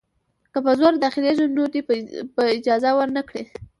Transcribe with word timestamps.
که 0.51 0.59
په 0.65 0.71
زور 0.79 0.93
داخلیږي 1.03 1.45
نو 1.55 1.63
دی 1.73 1.81
به 2.37 2.43
اجازه 2.57 2.89
ورنه 2.97 3.21
کړي. 3.29 3.43